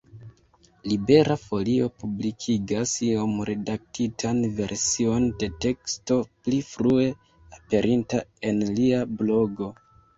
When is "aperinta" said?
7.63-8.27